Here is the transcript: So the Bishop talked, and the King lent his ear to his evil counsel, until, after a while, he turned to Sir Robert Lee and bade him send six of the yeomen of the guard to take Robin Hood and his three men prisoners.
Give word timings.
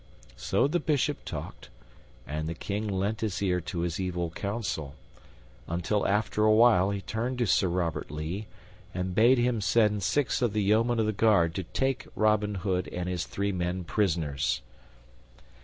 So 0.37 0.67
the 0.67 0.79
Bishop 0.79 1.23
talked, 1.25 1.69
and 2.25 2.49
the 2.49 2.55
King 2.55 2.87
lent 2.87 3.21
his 3.21 3.39
ear 3.43 3.61
to 3.61 3.81
his 3.81 3.99
evil 3.99 4.31
counsel, 4.31 4.95
until, 5.67 6.07
after 6.07 6.43
a 6.43 6.51
while, 6.51 6.89
he 6.89 7.01
turned 7.01 7.37
to 7.37 7.45
Sir 7.45 7.67
Robert 7.67 8.09
Lee 8.09 8.47
and 8.95 9.13
bade 9.13 9.37
him 9.37 9.61
send 9.61 10.01
six 10.01 10.41
of 10.41 10.53
the 10.53 10.63
yeomen 10.63 10.99
of 10.99 11.05
the 11.05 11.11
guard 11.13 11.53
to 11.53 11.63
take 11.65 12.07
Robin 12.15 12.55
Hood 12.55 12.87
and 12.87 13.07
his 13.07 13.27
three 13.27 13.51
men 13.51 13.83
prisoners. 13.83 14.63